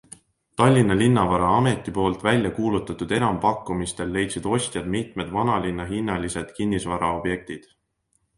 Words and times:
Tallinna 0.59 0.95
Linnavaraameti 0.99 1.93
poolt 1.97 2.23
välja 2.27 2.51
kuulutatud 2.55 3.13
enampakkumistel 3.19 4.15
leidsid 4.17 4.49
ostja 4.55 4.83
mitmed 4.97 5.31
vanalinna 5.37 5.87
hinnaslised 5.93 6.51
kinnisvaraobjektid. 6.61 7.71